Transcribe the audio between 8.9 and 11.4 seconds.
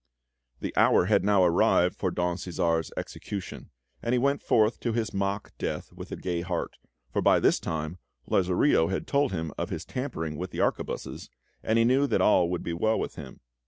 told him of his tampering with the arquebuses,